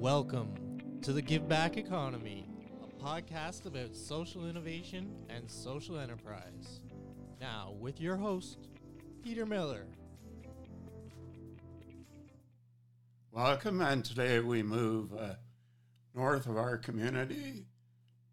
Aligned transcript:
Welcome 0.00 0.54
to 1.02 1.12
the 1.12 1.20
Give 1.20 1.46
Back 1.46 1.76
Economy, 1.76 2.48
a 2.82 3.04
podcast 3.04 3.66
about 3.66 3.94
social 3.94 4.48
innovation 4.48 5.14
and 5.28 5.48
social 5.50 5.98
enterprise. 5.98 6.80
Now, 7.38 7.74
with 7.78 8.00
your 8.00 8.16
host, 8.16 8.68
Peter 9.22 9.44
Miller. 9.44 9.84
Welcome, 13.30 13.82
and 13.82 14.02
today 14.02 14.40
we 14.40 14.62
move 14.62 15.12
uh, 15.12 15.34
north 16.14 16.46
of 16.46 16.56
our 16.56 16.78
community 16.78 17.66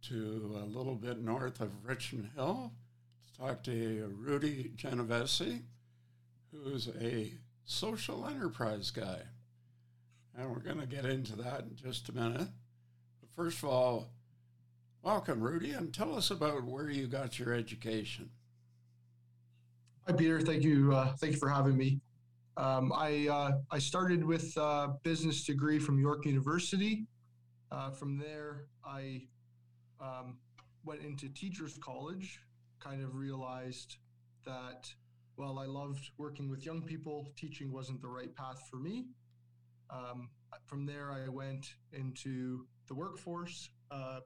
to 0.04 0.62
a 0.64 0.66
little 0.66 0.96
bit 0.96 1.20
north 1.20 1.60
of 1.60 1.84
Richmond 1.84 2.30
Hill 2.34 2.72
to 3.26 3.42
talk 3.42 3.62
to 3.64 4.16
Rudi 4.18 4.72
Genovese, 4.78 5.64
who's 6.50 6.88
a 7.02 7.34
social 7.66 8.26
enterprise 8.26 8.90
guy. 8.90 9.24
And 10.38 10.52
we're 10.52 10.60
going 10.60 10.80
to 10.80 10.86
get 10.86 11.06
into 11.06 11.36
that 11.38 11.62
in 11.62 11.76
just 11.76 12.10
a 12.10 12.14
minute. 12.14 12.48
But 13.20 13.30
first 13.36 13.58
of 13.58 13.70
all, 13.70 14.12
welcome, 15.02 15.42
Rudi, 15.42 15.72
and 15.72 15.92
tell 15.92 16.16
us 16.16 16.30
about 16.30 16.64
where 16.64 16.92
you 16.92 17.08
got 17.08 17.40
your 17.40 17.54
education. 17.54 18.30
Hi, 20.06 20.14
Peter. 20.14 20.40
Thank 20.40 20.62
you. 20.62 20.94
Uh, 20.94 21.16
thank 21.16 21.34
you 21.34 21.40
for 21.40 21.50
having 21.50 21.76
me. 21.76 22.02
Um, 22.56 22.94
I 22.96 23.28
uh, 23.28 23.52
I 23.72 23.80
started 23.80 24.24
with 24.24 24.56
a 24.58 24.96
business 25.04 25.44
degree 25.44 25.80
from 25.80 26.00
York 26.00 26.26
University. 26.26 27.08
Uh, 27.72 27.90
from 27.90 28.20
there, 28.20 28.68
I 28.86 29.24
um, 30.00 30.38
went 30.86 31.02
into 31.02 31.30
teachers 31.30 31.80
college. 31.82 32.40
Kind 32.80 33.04
of 33.04 33.16
realized 33.16 33.98
that 34.46 34.88
while 35.36 35.58
I 35.58 35.66
loved 35.66 36.12
working 36.18 36.48
with 36.48 36.64
young 36.64 36.84
people, 36.84 37.34
teaching 37.36 37.72
wasn't 37.72 38.02
the 38.02 38.08
right 38.08 38.34
path 38.36 38.68
for 38.70 38.78
me. 38.78 39.08
Um, 39.90 40.30
from 40.66 40.86
there, 40.86 41.12
I 41.12 41.30
went 41.30 41.74
into 41.94 42.66
the 42.88 42.94
workforce, 42.94 43.70
uh, 43.92 44.20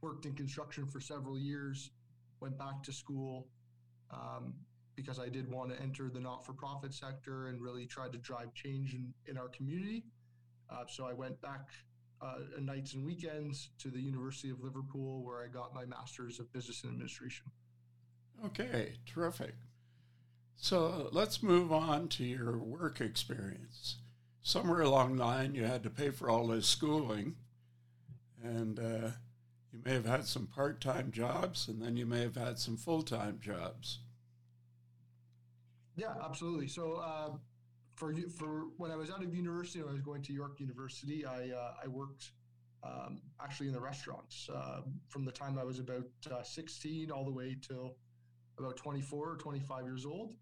worked 0.00 0.26
in 0.26 0.34
construction 0.34 0.86
for 0.86 1.00
several 1.00 1.38
years, 1.38 1.90
went 2.40 2.58
back 2.58 2.82
to 2.84 2.92
school 2.92 3.48
um, 4.10 4.54
because 4.94 5.18
I 5.18 5.28
did 5.28 5.50
want 5.50 5.70
to 5.74 5.80
enter 5.80 6.10
the 6.12 6.20
not 6.20 6.44
for 6.44 6.52
profit 6.52 6.92
sector 6.94 7.48
and 7.48 7.60
really 7.60 7.86
try 7.86 8.08
to 8.08 8.18
drive 8.18 8.52
change 8.54 8.94
in, 8.94 9.12
in 9.26 9.38
our 9.38 9.48
community. 9.48 10.04
Uh, 10.70 10.84
so 10.88 11.06
I 11.06 11.12
went 11.12 11.40
back 11.40 11.68
uh, 12.20 12.36
nights 12.60 12.94
and 12.94 13.04
weekends 13.04 13.70
to 13.78 13.88
the 13.88 14.00
University 14.00 14.50
of 14.50 14.60
Liverpool, 14.60 15.22
where 15.22 15.42
I 15.42 15.48
got 15.48 15.74
my 15.74 15.84
master's 15.84 16.40
of 16.40 16.52
business 16.52 16.82
and 16.82 16.92
administration. 16.92 17.46
Okay, 18.44 18.94
terrific. 19.06 19.54
So 20.56 21.08
let's 21.12 21.42
move 21.42 21.72
on 21.72 22.08
to 22.08 22.24
your 22.24 22.58
work 22.58 23.00
experience 23.00 23.96
somewhere 24.46 24.82
along 24.82 25.16
the 25.16 25.24
line 25.24 25.56
you 25.56 25.64
had 25.64 25.82
to 25.82 25.90
pay 25.90 26.08
for 26.08 26.30
all 26.30 26.46
this 26.46 26.68
schooling 26.68 27.34
and 28.44 28.78
uh, 28.78 29.08
you 29.72 29.80
may 29.84 29.92
have 29.92 30.06
had 30.06 30.24
some 30.24 30.46
part-time 30.46 31.10
jobs 31.10 31.66
and 31.66 31.82
then 31.82 31.96
you 31.96 32.06
may 32.06 32.20
have 32.20 32.36
had 32.36 32.56
some 32.56 32.76
full-time 32.76 33.40
jobs. 33.42 33.98
Yeah 35.96 36.14
absolutely. 36.24 36.68
So 36.68 37.02
uh, 37.04 37.30
for 37.96 38.14
for 38.38 38.66
when 38.76 38.90
i 38.90 38.96
was 38.96 39.10
out 39.10 39.24
of 39.24 39.34
university 39.34 39.80
when 39.80 39.88
i 39.88 39.92
was 39.92 40.02
going 40.02 40.22
to 40.22 40.32
york 40.32 40.60
university 40.60 41.24
i 41.24 41.50
uh, 41.50 41.72
i 41.82 41.88
worked 41.88 42.32
um, 42.84 43.22
actually 43.42 43.66
in 43.66 43.72
the 43.72 43.80
restaurants 43.80 44.48
uh, 44.54 44.82
from 45.08 45.24
the 45.24 45.32
time 45.32 45.58
i 45.58 45.64
was 45.64 45.78
about 45.78 46.04
uh, 46.30 46.42
16 46.42 47.10
all 47.10 47.24
the 47.24 47.32
way 47.32 47.56
till 47.66 47.96
about 48.58 48.76
24 48.76 49.30
or 49.32 49.36
25 49.36 49.84
years 49.84 50.04
old 50.04 50.34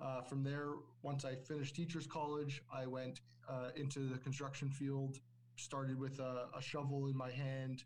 uh, 0.00 0.22
from 0.22 0.42
there, 0.42 0.70
once 1.02 1.24
I 1.24 1.34
finished 1.34 1.74
teachers 1.74 2.06
college, 2.06 2.62
I 2.72 2.86
went 2.86 3.20
uh, 3.48 3.70
into 3.76 4.08
the 4.08 4.18
construction 4.18 4.70
field. 4.70 5.18
Started 5.56 5.98
with 5.98 6.18
a, 6.18 6.46
a 6.56 6.62
shovel 6.62 7.06
in 7.06 7.16
my 7.16 7.30
hand, 7.30 7.84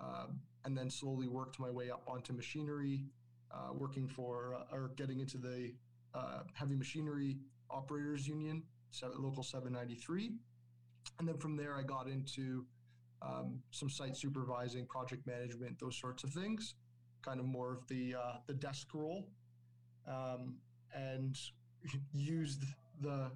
um, 0.00 0.40
and 0.64 0.76
then 0.76 0.88
slowly 0.88 1.28
worked 1.28 1.60
my 1.60 1.70
way 1.70 1.90
up 1.90 2.02
onto 2.08 2.32
machinery, 2.32 3.04
uh, 3.52 3.72
working 3.74 4.08
for 4.08 4.54
uh, 4.54 4.74
or 4.74 4.92
getting 4.96 5.20
into 5.20 5.36
the 5.36 5.72
uh, 6.14 6.40
heavy 6.54 6.74
machinery 6.74 7.36
operators 7.70 8.26
union, 8.26 8.62
local 9.18 9.42
793, 9.42 10.32
and 11.18 11.28
then 11.28 11.36
from 11.36 11.56
there 11.56 11.76
I 11.76 11.82
got 11.82 12.08
into 12.08 12.64
um, 13.20 13.62
some 13.70 13.88
site 13.88 14.16
supervising, 14.16 14.86
project 14.86 15.26
management, 15.26 15.78
those 15.78 15.96
sorts 15.96 16.24
of 16.24 16.30
things. 16.30 16.74
Kind 17.22 17.38
of 17.38 17.46
more 17.46 17.72
of 17.72 17.86
the 17.88 18.16
uh, 18.16 18.36
the 18.46 18.54
desk 18.54 18.88
role. 18.94 19.28
Um, 20.08 20.56
and 20.94 21.38
used 22.12 22.64
the 23.00 23.30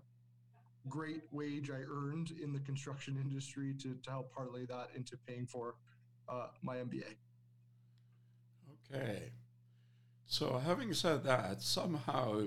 great 0.89 1.23
wage 1.33 1.71
I 1.71 1.83
earned 1.91 2.33
in 2.43 2.53
the 2.53 2.61
construction 2.61 3.19
industry 3.21 3.75
to, 3.81 3.95
to 4.03 4.11
help 4.11 4.33
parlay 4.33 4.67
that 4.67 4.91
into 4.95 5.17
paying 5.27 5.47
for 5.47 5.75
uh, 6.29 6.49
my 6.63 6.77
MBA. 6.77 7.17
Okay. 8.93 9.33
So, 10.27 10.59
having 10.59 10.93
said 10.93 11.25
that, 11.25 11.63
somehow 11.63 12.43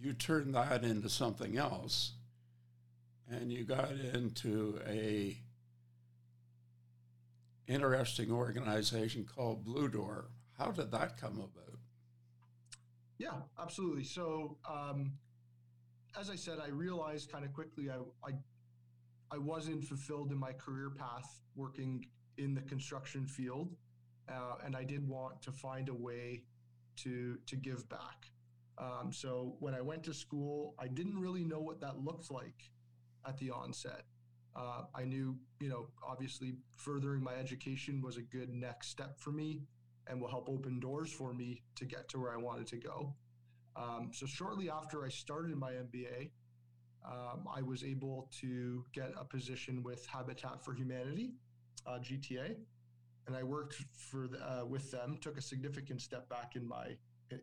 you 0.00 0.12
turned 0.12 0.54
that 0.54 0.84
into 0.84 1.08
something 1.08 1.56
else 1.56 2.12
and 3.30 3.52
you 3.52 3.64
got 3.64 3.90
into 3.90 4.80
a 4.86 5.38
interesting 7.66 8.30
organization 8.30 9.24
called 9.24 9.64
Blue 9.64 9.88
Door. 9.88 10.30
How 10.58 10.70
did 10.70 10.90
that 10.92 11.20
come 11.20 11.38
about? 11.38 11.67
Yeah, 13.18 13.40
absolutely. 13.58 14.04
So, 14.04 14.58
um, 14.68 15.12
as 16.18 16.30
I 16.30 16.36
said, 16.36 16.58
I 16.64 16.68
realized 16.68 17.30
kind 17.30 17.44
of 17.44 17.52
quickly 17.52 17.90
I, 17.90 17.96
I 18.26 18.32
I 19.30 19.38
wasn't 19.38 19.84
fulfilled 19.84 20.32
in 20.32 20.38
my 20.38 20.52
career 20.52 20.90
path 20.90 21.40
working 21.54 22.06
in 22.38 22.54
the 22.54 22.62
construction 22.62 23.26
field, 23.26 23.74
uh, 24.28 24.54
and 24.64 24.76
I 24.76 24.84
did 24.84 25.06
want 25.06 25.42
to 25.42 25.52
find 25.52 25.88
a 25.88 25.94
way 25.94 26.44
to 26.96 27.38
to 27.46 27.56
give 27.56 27.88
back. 27.88 28.30
Um, 28.78 29.12
so 29.12 29.56
when 29.60 29.74
I 29.74 29.80
went 29.80 30.04
to 30.04 30.14
school, 30.14 30.74
I 30.78 30.86
didn't 30.88 31.18
really 31.18 31.44
know 31.44 31.60
what 31.60 31.80
that 31.80 31.98
looked 31.98 32.30
like 32.30 32.70
at 33.26 33.36
the 33.38 33.50
onset. 33.50 34.04
Uh, 34.56 34.84
I 34.94 35.04
knew, 35.04 35.36
you 35.60 35.68
know, 35.68 35.88
obviously 36.06 36.54
furthering 36.76 37.22
my 37.22 37.34
education 37.34 38.00
was 38.00 38.16
a 38.16 38.22
good 38.22 38.50
next 38.50 38.88
step 38.88 39.18
for 39.20 39.30
me 39.32 39.62
and 40.08 40.20
will 40.20 40.28
help 40.28 40.48
open 40.48 40.80
doors 40.80 41.12
for 41.12 41.34
me 41.34 41.62
to 41.76 41.84
get 41.84 42.08
to 42.10 42.18
where 42.18 42.32
I 42.32 42.36
wanted 42.36 42.66
to 42.68 42.76
go. 42.76 43.14
Um, 43.76 44.10
so 44.12 44.26
shortly 44.26 44.70
after 44.70 45.04
I 45.04 45.08
started 45.08 45.56
my 45.56 45.72
MBA, 45.72 46.30
um, 47.04 47.46
I 47.54 47.62
was 47.62 47.84
able 47.84 48.28
to 48.40 48.84
get 48.92 49.12
a 49.18 49.24
position 49.24 49.82
with 49.82 50.04
Habitat 50.06 50.64
for 50.64 50.74
Humanity, 50.74 51.32
uh, 51.86 51.98
GTA, 51.98 52.56
and 53.26 53.36
I 53.36 53.42
worked 53.42 53.76
for 53.92 54.26
the, 54.26 54.38
uh, 54.38 54.64
with 54.64 54.90
them. 54.90 55.18
Took 55.20 55.38
a 55.38 55.42
significant 55.42 56.02
step 56.02 56.28
back 56.28 56.56
in 56.56 56.66
my 56.66 56.96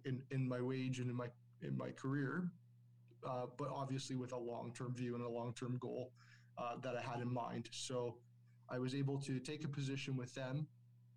in 0.06 0.22
in 0.32 0.48
my 0.48 0.62
wage 0.62 1.00
and 1.00 1.10
in 1.10 1.16
my 1.16 1.28
in 1.62 1.78
my 1.78 1.92
career, 1.92 2.52
uh, 3.26 3.46
but 3.58 3.70
obviously 3.70 4.16
with 4.16 4.34
a 4.34 4.38
long 4.38 4.74
term 4.74 4.94
view 4.94 5.16
and 5.16 5.24
a 5.24 5.30
long 5.30 5.54
term 5.54 5.78
goal 5.80 6.12
uh, 6.58 6.76
that 6.82 6.96
I 6.96 7.02
had 7.02 7.22
in 7.22 7.32
mind. 7.32 7.70
So 7.72 8.18
I 8.70 8.80
was 8.80 8.96
able 8.96 9.20
to 9.22 9.40
take 9.40 9.64
a 9.64 9.68
position 9.68 10.18
with 10.18 10.34
them. 10.34 10.68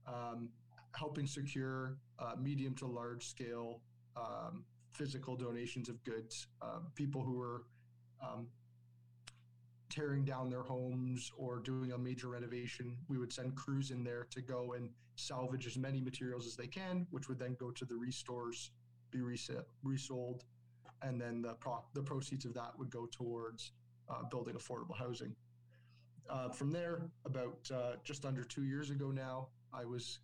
Um, 0.07 0.51
helping 0.99 1.27
secure 1.27 1.97
uh, 2.19 2.33
medium 2.41 2.75
to 2.75 2.87
large 2.87 3.25
scale 3.25 3.81
um, 4.17 4.65
physical 4.93 5.37
donations 5.37 5.89
of 5.89 6.03
goods. 6.05 6.49
Uh, 6.61 6.81
people 6.95 7.23
who 7.23 7.41
are 7.41 7.63
um, 8.23 8.49
tearing 9.89 10.25
down 10.25 10.51
their 10.51 10.63
homes 10.63 11.31
or 11.37 11.61
doing 11.61 11.93
a 11.93 11.99
major 11.99 12.29
renovation, 12.29 12.97
we 13.09 13.17
would 13.19 13.33
send 13.33 13.55
crews 13.55 13.91
in 13.91 14.03
there 14.03 14.27
to 14.31 14.41
go 14.41 14.75
and 14.75 14.91
salvage 15.17 15.67
as 15.67 15.77
many 15.77 16.01
materials 16.01 16.47
as 16.47 16.57
they 16.57 16.67
can, 16.67 17.07
which 17.11 17.29
would 17.29 17.39
then 17.39 17.57
go 17.59 17.71
to 17.71 17.85
the 17.85 17.95
ReStores, 17.95 18.71
be 19.11 19.21
reset, 19.21 19.65
resold, 19.83 20.45
and 21.03 21.21
then 21.21 21.43
the 21.43 21.55
pro- 21.55 21.85
the 21.95 22.03
proceeds 22.03 22.45
of 22.45 22.55
that 22.55 22.77
would 22.77 22.91
go 22.91 23.07
towards 23.07 23.73
uh, 24.09 24.23
building 24.31 24.55
affordable 24.55 24.97
housing. 24.97 25.35
Uh, 26.29 26.51
from 26.51 26.71
there, 26.71 27.03
about 27.25 27.59
uh, 27.73 27.93
just 28.05 28.27
under 28.27 28.45
two 28.45 28.65
years 28.65 28.91
ago 28.91 29.11
now, 29.11 29.49
I 29.73 29.85
was 29.85 30.19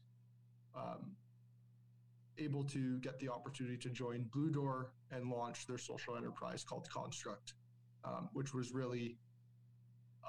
um, 0.77 1.17
able 2.39 2.65
to 2.65 2.99
get 2.99 3.19
the 3.21 3.29
opportunity 3.29 3.77
to 3.77 3.91
join 3.91 4.25
Blue 4.33 4.51
Door 4.51 4.93
and 5.11 5.31
launch 5.31 5.67
their 5.67 5.79
social 5.79 6.17
enterprise 6.17 6.65
called 6.65 6.89
Construct, 6.91 7.55
um, 8.05 8.29
which 8.33 8.53
was 8.53 8.73
really 8.73 9.17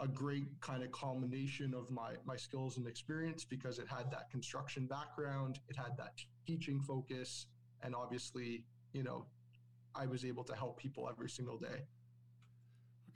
a 0.01 0.07
great 0.07 0.45
kind 0.61 0.83
of 0.83 0.91
combination 0.91 1.73
of 1.73 1.89
my 1.89 2.13
my 2.25 2.35
skills 2.35 2.77
and 2.77 2.85
experience 2.87 3.45
because 3.45 3.79
it 3.79 3.87
had 3.87 4.11
that 4.11 4.29
construction 4.29 4.87
background, 4.87 5.59
it 5.69 5.75
had 5.77 5.95
that 5.97 6.13
teaching 6.45 6.81
focus, 6.81 7.47
and 7.81 7.95
obviously, 7.95 8.65
you 8.93 9.03
know, 9.03 9.25
I 9.95 10.05
was 10.05 10.25
able 10.25 10.43
to 10.45 10.55
help 10.55 10.77
people 10.77 11.07
every 11.09 11.29
single 11.29 11.57
day. 11.57 11.85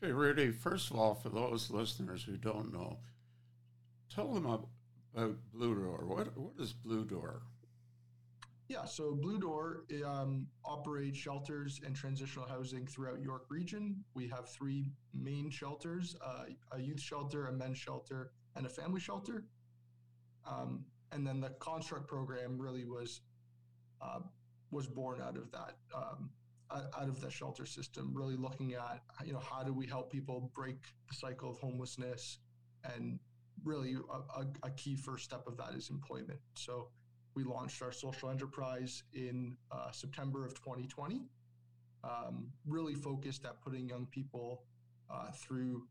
Okay, 0.02 0.14
Rudi, 0.14 0.52
first 0.52 0.90
of 0.92 0.98
all, 0.98 1.14
for 1.14 1.28
those 1.28 1.70
listeners 1.70 2.24
who 2.24 2.38
don't 2.38 2.72
know, 2.72 3.00
tell 4.14 4.34
them 4.34 4.48
about 5.16 5.36
Blue 5.54 5.76
Door. 5.76 6.06
What 6.06 6.38
what 6.38 6.54
is 6.60 6.74
Blue 6.74 7.06
Door? 7.06 7.44
Yeah, 8.68 8.86
so 8.86 9.16
Blue 9.16 9.40
Door 9.40 9.86
um, 10.06 10.48
operates 10.64 11.18
shelters 11.18 11.82
and 11.84 11.96
transitional 11.96 12.48
housing 12.48 12.86
throughout 12.86 13.20
York 13.20 13.46
Region. 13.50 14.04
We 14.14 14.28
have 14.28 14.48
three 14.48 14.92
main 15.14 15.50
shelters: 15.50 16.16
uh, 16.24 16.46
a 16.72 16.80
youth 16.80 17.02
shelter, 17.02 17.48
a 17.48 17.52
men's 17.52 17.80
shelter, 17.80 18.32
and 18.56 18.66
a 18.66 18.70
family 18.70 19.00
shelter. 19.00 19.46
Um, 20.48 20.86
and 21.12 21.26
then 21.26 21.42
the 21.42 21.50
construct 21.60 22.08
program 22.08 22.60
really 22.60 22.86
was 22.86 23.22
uh, 24.02 24.20
was 24.72 24.88
born 24.88 25.20
out 25.20 25.36
of 25.36 25.52
that, 25.52 25.76
um, 25.96 26.30
out 26.72 27.10
of 27.10 27.20
the 27.22 27.32
shelter 27.32 27.66
system. 27.66 28.12
Really 28.14 28.36
looking 28.36 28.76
at 28.76 29.02
you 29.26 29.34
know 29.34 29.40
how 29.40 29.64
do 29.64 29.74
we 29.74 29.88
help 29.88 30.12
people 30.12 30.52
break 30.54 30.78
the 31.10 31.16
cycle 31.16 31.50
of 31.50 31.58
homelessness, 31.58 32.38
and 32.84 33.20
really 33.64 33.96
a, 33.96 34.42
a, 34.42 34.48
a 34.64 34.70
key 34.72 34.96
first 34.96 35.26
step 35.26 35.48
of 35.48 35.58
that 35.58 35.74
is 35.76 35.90
employment. 35.90 36.40
So 36.56 36.88
we 37.36 37.44
launched 37.44 37.82
our 37.82 37.92
social 37.92 38.30
enterprise 38.30 39.04
in 39.14 39.56
uh, 39.72 39.92
September 39.92 40.46
of 40.46 40.54
2020, 40.56 41.22
um, 42.04 42.48
really 42.68 42.96
focused 42.96 43.46
at 43.46 43.62
putting 43.62 43.88
young 43.88 44.08
people 44.08 44.64
uh, 45.10 45.32
through 45.32 45.88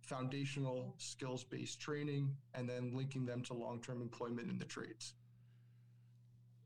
foundational 0.00 0.94
skills 0.98 1.44
based 1.44 1.80
training 1.80 2.34
and 2.54 2.68
then 2.68 2.92
linking 2.94 3.26
them 3.26 3.42
to 3.42 3.54
long 3.54 3.80
term 3.80 4.00
employment 4.00 4.50
in 4.50 4.58
the 4.58 4.64
trades. 4.64 5.14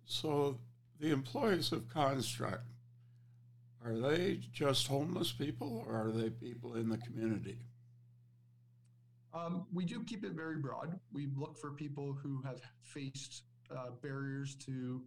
So, 0.04 0.58
the 1.00 1.10
employees 1.10 1.72
of 1.72 1.88
Construct, 1.88 2.64
are 3.84 3.96
they 3.96 4.40
just 4.52 4.86
homeless 4.86 5.32
people 5.32 5.84
or 5.86 5.94
are 5.94 6.12
they 6.12 6.30
people 6.30 6.74
in 6.74 6.88
the 6.88 6.98
community? 6.98 7.58
Um, 9.34 9.66
we 9.72 9.84
do 9.84 10.04
keep 10.04 10.24
it 10.24 10.32
very 10.32 10.58
broad. 10.58 10.98
We 11.12 11.28
look 11.36 11.58
for 11.58 11.70
people 11.70 12.12
who 12.22 12.42
have 12.42 12.60
faced 12.82 13.44
uh, 13.70 13.90
barriers 14.02 14.54
to 14.66 15.02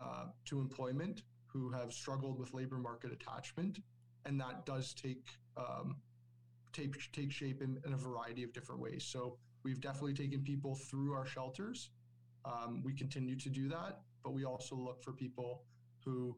uh, 0.00 0.26
to 0.46 0.60
employment, 0.60 1.22
who 1.46 1.70
have 1.70 1.92
struggled 1.92 2.38
with 2.38 2.52
labor 2.52 2.78
market 2.78 3.12
attachment, 3.12 3.78
and 4.24 4.40
that 4.40 4.66
does 4.66 4.94
take 4.94 5.26
um, 5.56 5.96
take 6.72 6.94
take 7.12 7.32
shape 7.32 7.62
in, 7.62 7.78
in, 7.86 7.92
a 7.92 7.96
variety 7.96 8.42
of 8.42 8.52
different 8.52 8.80
ways. 8.80 9.04
So 9.04 9.38
we've 9.64 9.80
definitely 9.80 10.14
taken 10.14 10.42
people 10.42 10.74
through 10.74 11.14
our 11.14 11.26
shelters. 11.26 11.90
Um, 12.44 12.82
we 12.84 12.92
continue 12.92 13.36
to 13.36 13.48
do 13.48 13.68
that, 13.68 14.00
but 14.22 14.32
we 14.32 14.44
also 14.44 14.76
look 14.76 15.02
for 15.02 15.12
people 15.12 15.64
who, 16.04 16.36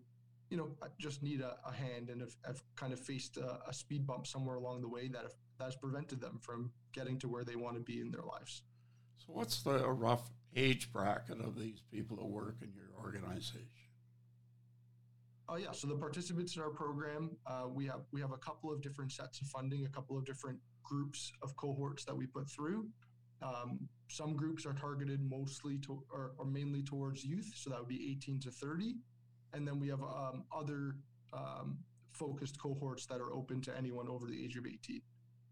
you 0.50 0.56
know, 0.56 0.70
just 0.98 1.22
need 1.22 1.40
a, 1.40 1.56
a 1.66 1.72
hand 1.72 2.08
and 2.08 2.22
have, 2.22 2.34
have, 2.46 2.62
kind 2.76 2.92
of 2.94 3.00
faced 3.00 3.36
a, 3.36 3.58
a, 3.68 3.74
speed 3.74 4.06
bump 4.06 4.26
somewhere 4.26 4.56
along 4.56 4.80
the 4.80 4.88
way 4.88 5.08
that 5.08 5.22
have, 5.22 5.34
that's 5.58 5.76
prevented 5.76 6.20
them 6.20 6.38
from 6.40 6.70
getting 6.92 7.18
to 7.18 7.28
where 7.28 7.44
they 7.44 7.56
want 7.56 7.76
to 7.76 7.82
be 7.82 8.00
in 8.00 8.10
their 8.10 8.22
lives. 8.22 8.62
So, 9.18 9.32
what's 9.32 9.62
the 9.62 9.88
rough 9.90 10.30
age 10.56 10.92
bracket 10.92 11.40
of 11.40 11.58
these 11.58 11.82
people 11.90 12.16
that 12.16 12.26
work 12.26 12.56
in 12.62 12.72
your 12.74 12.90
organization? 13.02 13.66
Oh 15.48 15.56
yeah, 15.56 15.72
so 15.72 15.86
the 15.86 15.96
participants 15.96 16.56
in 16.56 16.62
our 16.62 16.70
program, 16.70 17.30
uh, 17.46 17.64
we 17.72 17.86
have 17.86 18.02
we 18.12 18.20
have 18.20 18.32
a 18.32 18.36
couple 18.36 18.70
of 18.72 18.82
different 18.82 19.12
sets 19.12 19.40
of 19.40 19.46
funding, 19.48 19.86
a 19.86 19.88
couple 19.88 20.16
of 20.18 20.26
different 20.26 20.58
groups 20.82 21.32
of 21.42 21.56
cohorts 21.56 22.04
that 22.04 22.16
we 22.16 22.26
put 22.26 22.50
through. 22.50 22.86
Um, 23.42 23.88
some 24.08 24.34
groups 24.36 24.66
are 24.66 24.74
targeted 24.74 25.20
mostly 25.22 25.78
to 25.78 26.02
or, 26.10 26.32
or, 26.38 26.44
mainly 26.44 26.82
towards 26.82 27.24
youth, 27.24 27.52
so 27.54 27.70
that 27.70 27.78
would 27.78 27.88
be 27.88 28.10
18 28.10 28.40
to 28.40 28.50
30, 28.50 28.96
and 29.54 29.66
then 29.66 29.78
we 29.78 29.88
have 29.88 30.02
um, 30.02 30.44
other 30.54 30.96
um, 31.32 31.78
focused 32.12 32.60
cohorts 32.60 33.06
that 33.06 33.20
are 33.20 33.32
open 33.32 33.60
to 33.62 33.76
anyone 33.76 34.08
over 34.08 34.26
the 34.26 34.44
age 34.44 34.56
of 34.56 34.66
18 34.66 35.00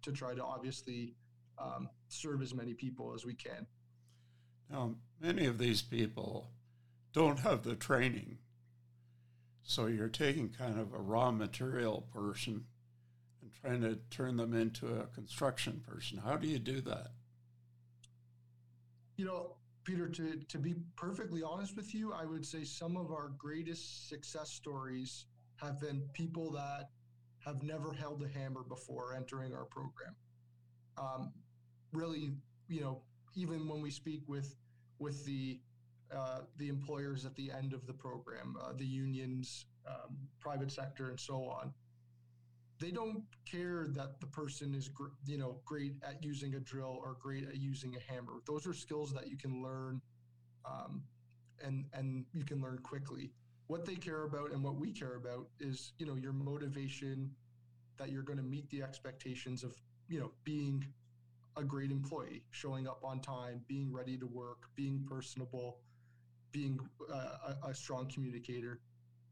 to 0.06 0.12
try 0.12 0.34
to 0.34 0.42
obviously 0.42 1.14
um, 1.58 1.88
serve 2.08 2.40
as 2.40 2.54
many 2.54 2.74
people 2.74 3.12
as 3.14 3.26
we 3.26 3.34
can. 3.34 3.66
Now, 4.70 4.94
many 5.20 5.46
of 5.46 5.58
these 5.58 5.82
people 5.82 6.50
don't 7.12 7.40
have 7.40 7.62
the 7.62 7.74
training. 7.74 8.38
So 9.62 9.86
you're 9.86 10.08
taking 10.08 10.48
kind 10.48 10.78
of 10.78 10.92
a 10.92 10.98
raw 10.98 11.32
material 11.32 12.06
person 12.12 12.64
and 13.42 13.50
trying 13.60 13.80
to 13.82 13.98
turn 14.10 14.36
them 14.36 14.54
into 14.54 14.86
a 14.86 15.06
construction 15.06 15.82
person. 15.86 16.18
How 16.24 16.36
do 16.36 16.46
you 16.46 16.60
do 16.60 16.80
that? 16.82 17.08
You 19.16 19.24
know, 19.24 19.56
Peter, 19.82 20.08
to, 20.08 20.36
to 20.48 20.58
be 20.58 20.74
perfectly 20.94 21.42
honest 21.42 21.74
with 21.74 21.94
you, 21.94 22.12
I 22.12 22.24
would 22.26 22.46
say 22.46 22.62
some 22.64 22.96
of 22.96 23.10
our 23.10 23.32
greatest 23.36 24.08
success 24.08 24.50
stories 24.50 25.24
have 25.56 25.80
been 25.80 26.02
people 26.12 26.52
that 26.52 26.90
have 27.46 27.62
never 27.62 27.92
held 27.92 28.22
a 28.22 28.38
hammer 28.38 28.62
before 28.62 29.14
entering 29.14 29.54
our 29.54 29.64
program. 29.64 30.14
Um, 30.98 31.32
really, 31.92 32.34
you 32.68 32.80
know, 32.80 33.02
even 33.34 33.68
when 33.68 33.80
we 33.80 33.90
speak 33.90 34.22
with 34.26 34.56
with 34.98 35.24
the 35.24 35.60
uh, 36.14 36.40
the 36.56 36.68
employers 36.68 37.24
at 37.24 37.34
the 37.36 37.50
end 37.50 37.72
of 37.72 37.86
the 37.86 37.92
program, 37.92 38.56
uh, 38.62 38.72
the 38.76 38.84
unions, 38.84 39.66
um, 39.88 40.16
private 40.40 40.70
sector, 40.70 41.10
and 41.10 41.18
so 41.18 41.44
on. 41.44 41.72
They 42.78 42.90
don't 42.90 43.24
care 43.50 43.86
that 43.88 44.20
the 44.20 44.26
person 44.26 44.74
is, 44.74 44.88
gr- 44.88 45.16
you 45.24 45.38
know, 45.38 45.60
great 45.64 45.94
at 46.06 46.22
using 46.22 46.54
a 46.54 46.60
drill 46.60 46.98
or 47.02 47.16
great 47.20 47.48
at 47.48 47.56
using 47.56 47.96
a 47.96 48.12
hammer. 48.12 48.34
Those 48.46 48.66
are 48.66 48.74
skills 48.74 49.12
that 49.14 49.28
you 49.28 49.36
can 49.36 49.62
learn, 49.62 50.00
um, 50.64 51.02
and 51.64 51.86
and 51.92 52.26
you 52.32 52.44
can 52.44 52.60
learn 52.60 52.78
quickly. 52.78 53.32
What 53.66 53.84
they 53.84 53.96
care 53.96 54.24
about 54.24 54.52
and 54.52 54.62
what 54.62 54.76
we 54.76 54.92
care 54.92 55.16
about 55.16 55.48
is, 55.58 55.92
you 55.98 56.06
know, 56.06 56.14
your 56.14 56.32
motivation, 56.32 57.30
that 57.98 58.10
you're 58.10 58.22
going 58.22 58.38
to 58.38 58.44
meet 58.44 58.68
the 58.70 58.82
expectations 58.82 59.64
of, 59.64 59.74
you 60.08 60.20
know, 60.20 60.30
being 60.44 60.84
a 61.56 61.64
great 61.64 61.90
employee, 61.90 62.42
showing 62.50 62.86
up 62.86 63.00
on 63.02 63.20
time, 63.20 63.62
being 63.66 63.92
ready 63.92 64.16
to 64.18 64.26
work, 64.26 64.68
being 64.74 65.04
personable, 65.08 65.78
being 66.52 66.78
uh, 67.12 67.54
a, 67.64 67.68
a, 67.68 67.74
strong 67.74 68.08
communicator. 68.12 68.80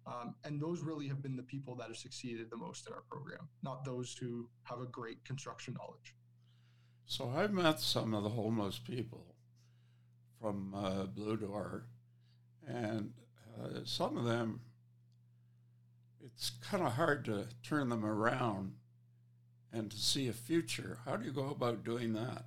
Um, 0.06 0.34
and 0.44 0.60
those 0.60 0.80
really 0.80 1.06
have 1.08 1.22
been 1.22 1.36
the 1.36 1.42
people 1.42 1.74
that 1.76 1.88
have 1.88 1.96
succeeded 1.96 2.50
the 2.50 2.56
most 2.56 2.86
in 2.86 2.92
our 2.92 3.02
program, 3.10 3.48
not 3.62 3.84
those 3.84 4.16
who 4.18 4.48
have 4.64 4.80
a 4.80 4.86
great 4.86 5.24
construction 5.24 5.74
knowledge. 5.78 6.14
So 7.06 7.30
I've 7.36 7.52
met 7.52 7.80
some 7.80 8.14
of 8.14 8.22
the 8.22 8.30
homeless 8.30 8.78
people 8.78 9.34
from 10.40 10.74
uh, 10.74 11.04
Blue 11.04 11.36
Door, 11.36 11.86
and 12.66 13.12
uh, 13.62 13.80
some 13.84 14.16
of 14.16 14.24
them, 14.24 14.60
it's 16.24 16.50
kind 16.50 16.82
of 16.82 16.92
hard 16.92 17.24
to 17.26 17.46
turn 17.62 17.88
them 17.88 18.04
around 18.04 18.72
and 19.72 19.90
to 19.90 19.96
see 19.96 20.28
a 20.28 20.32
future. 20.32 20.98
How 21.04 21.16
do 21.16 21.24
you 21.24 21.32
go 21.32 21.50
about 21.50 21.84
doing 21.84 22.12
that? 22.14 22.44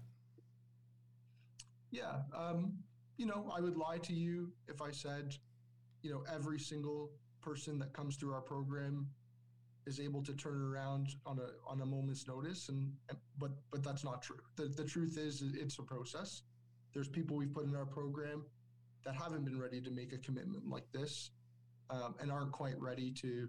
Yeah, 1.91 2.21
um, 2.35 2.73
you 3.17 3.25
know, 3.25 3.51
I 3.55 3.61
would 3.61 3.77
lie 3.77 3.97
to 3.99 4.13
you 4.13 4.51
if 4.67 4.81
I 4.81 4.91
said, 4.91 5.35
you 6.01 6.11
know, 6.11 6.23
every 6.33 6.59
single 6.59 7.11
person 7.41 7.79
that 7.79 7.93
comes 7.93 8.17
through 8.17 8.33
our 8.33 8.41
program 8.41 9.07
is 9.85 9.99
able 10.01 10.21
to 10.21 10.33
turn 10.33 10.61
around 10.61 11.15
on 11.25 11.39
a 11.39 11.47
on 11.69 11.81
a 11.81 11.85
moment's 11.85 12.27
notice 12.27 12.67
and 12.67 12.91
but 13.39 13.51
but 13.71 13.81
that's 13.83 14.03
not 14.03 14.21
true 14.21 14.35
the, 14.57 14.65
the 14.65 14.83
truth 14.83 15.17
is 15.17 15.41
it's 15.55 15.79
a 15.79 15.81
process 15.81 16.41
there's 16.93 17.07
people 17.07 17.37
we've 17.37 17.53
put 17.53 17.65
in 17.65 17.73
our 17.75 17.85
program 17.85 18.43
that 19.07 19.15
haven't 19.15 19.43
been 19.43 19.59
ready 19.59 19.81
to 19.81 19.89
make 19.89 20.13
a 20.13 20.17
commitment 20.19 20.69
like 20.69 20.85
this 20.91 21.31
um, 21.89 22.13
and 22.19 22.31
aren't 22.31 22.51
quite 22.51 22.79
ready 22.79 23.09
to 23.09 23.47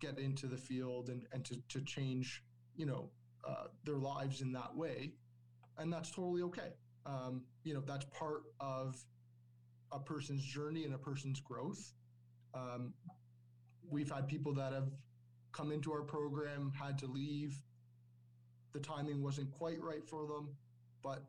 get 0.00 0.18
into 0.18 0.46
the 0.46 0.56
field 0.56 1.08
and, 1.08 1.26
and 1.32 1.44
to, 1.44 1.56
to 1.68 1.80
change 1.80 2.44
you 2.76 2.86
know, 2.86 3.10
uh, 3.46 3.66
their 3.84 3.96
lives 3.96 4.40
in 4.40 4.52
that 4.52 4.74
way, 4.74 5.12
and 5.78 5.92
that's 5.92 6.10
totally 6.10 6.42
okay. 6.42 6.70
Um, 7.04 7.42
you 7.64 7.74
know, 7.74 7.82
that's 7.86 8.06
part 8.06 8.44
of 8.60 8.96
a 9.90 9.98
person's 9.98 10.42
journey 10.42 10.84
and 10.84 10.94
a 10.94 10.98
person's 10.98 11.40
growth. 11.40 11.92
Um, 12.54 12.94
we've 13.90 14.10
had 14.10 14.28
people 14.28 14.54
that 14.54 14.72
have 14.72 14.90
come 15.52 15.72
into 15.72 15.92
our 15.92 16.02
program, 16.02 16.72
had 16.80 16.98
to 16.98 17.06
leave. 17.06 17.56
The 18.72 18.80
timing 18.80 19.22
wasn't 19.22 19.50
quite 19.50 19.82
right 19.82 20.06
for 20.06 20.26
them, 20.26 20.56
but 21.02 21.24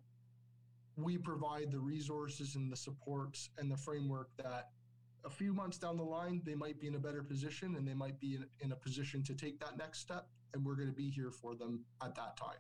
we 0.96 1.18
provide 1.18 1.72
the 1.72 1.80
resources 1.80 2.56
and 2.56 2.72
the 2.72 2.76
supports 2.76 3.50
and 3.58 3.72
the 3.72 3.78
framework 3.78 4.30
that 4.38 4.70
a 5.26 5.30
few 5.30 5.54
months 5.54 5.78
down 5.78 5.98
the 5.98 6.04
line, 6.04 6.42
they 6.46 6.56
might 6.56 6.80
be 6.80 6.88
in 6.88 6.96
a 6.96 7.00
better 7.00 7.24
position 7.24 7.76
and 7.76 7.88
they 7.88 7.94
might 7.94 8.20
be 8.20 8.36
in, 8.36 8.46
in 8.60 8.72
a 8.74 8.76
position 8.76 9.24
to 9.24 9.34
take 9.34 9.60
that 9.60 9.78
next 9.78 10.00
step. 10.00 10.28
And 10.54 10.66
we're 10.66 10.76
going 10.76 10.90
to 10.90 10.96
be 10.96 11.10
here 11.10 11.32
for 11.32 11.56
them 11.56 11.84
at 12.04 12.14
that 12.16 12.38
time. 12.38 12.58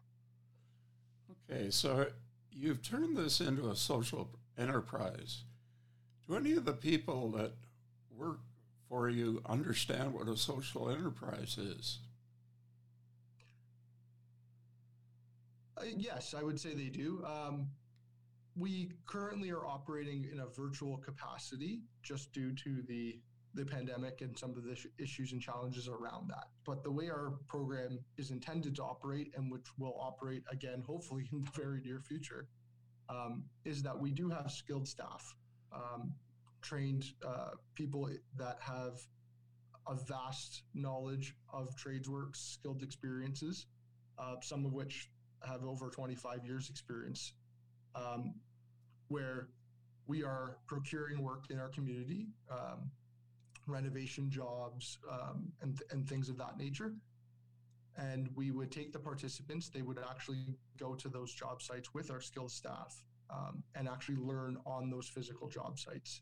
Okay, 1.51 1.69
so 1.69 2.07
you've 2.51 2.81
turned 2.81 3.17
this 3.17 3.41
into 3.41 3.69
a 3.69 3.75
social 3.75 4.29
enterprise. 4.57 5.43
Do 6.27 6.35
any 6.35 6.53
of 6.53 6.65
the 6.65 6.73
people 6.73 7.31
that 7.31 7.53
work 8.15 8.39
for 8.87 9.09
you 9.09 9.41
understand 9.45 10.13
what 10.13 10.27
a 10.27 10.37
social 10.37 10.89
enterprise 10.89 11.57
is? 11.57 11.99
Uh, 15.77 15.85
yes, 15.97 16.33
I 16.37 16.43
would 16.43 16.59
say 16.59 16.73
they 16.73 16.89
do. 16.89 17.23
Um, 17.25 17.67
we 18.55 18.91
currently 19.05 19.49
are 19.49 19.65
operating 19.65 20.27
in 20.31 20.39
a 20.39 20.47
virtual 20.47 20.97
capacity 20.97 21.81
just 22.01 22.31
due 22.33 22.53
to 22.55 22.81
the 22.87 23.19
the 23.55 23.65
pandemic 23.65 24.21
and 24.21 24.37
some 24.37 24.57
of 24.57 24.63
the 24.63 24.75
issues 24.97 25.31
and 25.31 25.39
challenges 25.39 25.87
around 25.87 26.27
that. 26.27 26.45
But 26.65 26.83
the 26.83 26.91
way 26.91 27.09
our 27.09 27.33
program 27.47 27.99
is 28.17 28.31
intended 28.31 28.75
to 28.77 28.83
operate, 28.83 29.31
and 29.35 29.51
which 29.51 29.65
will 29.77 29.95
operate 29.99 30.41
again, 30.51 30.83
hopefully 30.85 31.29
in 31.31 31.43
the 31.43 31.51
very 31.55 31.79
near 31.81 31.99
future, 31.99 32.47
um, 33.09 33.43
is 33.63 33.83
that 33.83 33.97
we 33.97 34.11
do 34.11 34.27
have 34.29 34.51
skilled 34.51 34.87
staff. 34.87 35.35
Um, 35.71 36.13
trained 36.63 37.05
uh, 37.25 37.51
people 37.75 38.09
that 38.37 38.57
have 38.59 38.99
a 39.87 39.95
vast 39.95 40.63
knowledge 40.73 41.35
of 41.51 41.75
trades 41.75 42.09
work, 42.09 42.35
skilled 42.35 42.81
experiences, 42.81 43.67
uh, 44.17 44.35
some 44.41 44.65
of 44.65 44.73
which 44.73 45.09
have 45.45 45.63
over 45.63 45.89
25 45.89 46.45
years 46.45 46.69
experience, 46.69 47.33
um, 47.95 48.35
where 49.07 49.49
we 50.07 50.23
are 50.23 50.57
procuring 50.67 51.21
work 51.21 51.45
in 51.49 51.59
our 51.59 51.69
community, 51.69 52.27
um, 52.51 52.91
renovation 53.67 54.29
jobs, 54.29 54.97
um, 55.09 55.51
and, 55.61 55.81
and 55.91 56.07
things 56.07 56.29
of 56.29 56.37
that 56.37 56.57
nature. 56.57 56.93
And 57.95 58.29
we 58.35 58.51
would 58.51 58.71
take 58.71 58.91
the 58.91 58.99
participants, 58.99 59.69
they 59.69 59.83
would 59.83 59.99
actually 59.99 60.57
go 60.77 60.95
to 60.95 61.07
those 61.07 61.33
job 61.33 61.61
sites 61.61 61.93
with 61.93 62.09
our 62.09 62.19
skilled 62.19 62.51
staff 62.51 63.03
um, 63.29 63.63
and 63.75 63.87
actually 63.87 64.17
learn 64.17 64.57
on 64.65 64.89
those 64.89 65.07
physical 65.07 65.47
job 65.47 65.79
sites. 65.79 66.21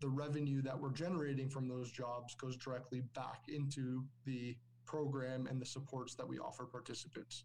The 0.00 0.08
revenue 0.08 0.62
that 0.62 0.78
we're 0.78 0.90
generating 0.90 1.48
from 1.48 1.68
those 1.68 1.90
jobs 1.90 2.34
goes 2.34 2.56
directly 2.56 3.02
back 3.14 3.44
into 3.48 4.04
the 4.24 4.56
program 4.84 5.46
and 5.46 5.60
the 5.60 5.66
supports 5.66 6.14
that 6.16 6.26
we 6.26 6.38
offer 6.38 6.64
participants. 6.64 7.44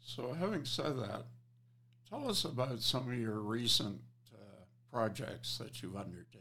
So, 0.00 0.32
having 0.32 0.64
said 0.64 0.96
that, 0.98 1.24
tell 2.14 2.30
us 2.30 2.44
about 2.44 2.80
some 2.80 3.08
of 3.08 3.18
your 3.18 3.40
recent 3.40 4.00
uh, 4.34 4.64
projects 4.92 5.58
that 5.58 5.82
you've 5.82 5.96
undertaken. 5.96 6.40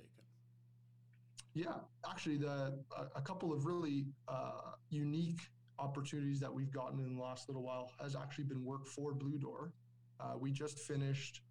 Yeah, 1.54 1.76
actually, 2.10 2.38
the 2.38 2.80
a, 2.98 3.18
a 3.18 3.22
couple 3.22 3.54
of 3.54 3.66
really 3.66 4.08
uh, 4.28 4.72
unique 4.90 5.42
opportunities 5.80 6.40
that 6.40 6.52
we've 6.52 6.72
gotten 6.72 7.00
in 7.00 7.16
the 7.16 7.22
last 7.22 7.48
little 7.48 7.64
while 7.64 7.92
has 8.02 8.16
actually 8.16 8.46
been 8.46 8.64
work 8.64 8.88
for 8.88 9.14
Blue 9.14 9.38
Door. 9.38 9.74
Uh, 10.20 10.34
we 10.40 10.52
just 10.52 10.80
finished 10.80 11.42